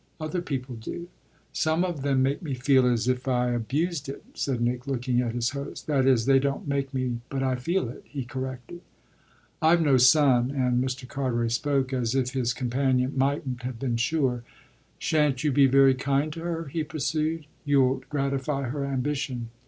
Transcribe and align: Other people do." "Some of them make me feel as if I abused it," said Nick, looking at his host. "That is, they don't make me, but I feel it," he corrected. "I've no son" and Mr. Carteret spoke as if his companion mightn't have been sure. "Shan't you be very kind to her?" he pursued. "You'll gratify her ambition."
Other 0.19 0.41
people 0.41 0.73
do." 0.75 1.09
"Some 1.53 1.83
of 1.83 2.01
them 2.01 2.23
make 2.23 2.41
me 2.41 2.55
feel 2.55 2.87
as 2.87 3.07
if 3.07 3.27
I 3.27 3.51
abused 3.51 4.09
it," 4.09 4.23
said 4.33 4.59
Nick, 4.59 4.87
looking 4.87 5.21
at 5.21 5.35
his 5.35 5.51
host. 5.51 5.85
"That 5.85 6.07
is, 6.07 6.25
they 6.25 6.39
don't 6.39 6.67
make 6.67 6.91
me, 6.91 7.19
but 7.29 7.43
I 7.43 7.53
feel 7.55 7.87
it," 7.87 8.01
he 8.07 8.23
corrected. 8.25 8.81
"I've 9.61 9.83
no 9.83 9.97
son" 9.97 10.49
and 10.55 10.83
Mr. 10.83 11.07
Carteret 11.07 11.51
spoke 11.51 11.93
as 11.93 12.15
if 12.15 12.31
his 12.31 12.51
companion 12.51 13.13
mightn't 13.15 13.61
have 13.61 13.77
been 13.77 13.95
sure. 13.97 14.41
"Shan't 14.97 15.43
you 15.43 15.51
be 15.51 15.67
very 15.67 15.93
kind 15.93 16.33
to 16.33 16.39
her?" 16.39 16.65
he 16.65 16.83
pursued. 16.83 17.45
"You'll 17.63 18.01
gratify 18.09 18.69
her 18.69 18.83
ambition." 18.83 19.49